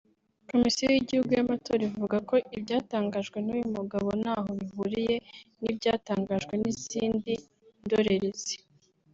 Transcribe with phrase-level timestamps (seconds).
[0.49, 5.15] Komisiyo y’Igihugu y’Amatora ivuga ko ibyatangajwe n’uyu mugabo ntaho bihuriye
[5.61, 7.31] ntibyatangajwe n’izindi
[7.85, 8.55] ndorerezi